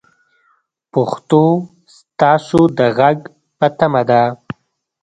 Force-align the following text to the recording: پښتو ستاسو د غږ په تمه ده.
پښتو 0.93 1.43
ستاسو 1.97 2.61
د 2.77 2.79
غږ 2.97 3.19
په 3.57 3.67
تمه 3.77 4.01
ده. 4.09 4.23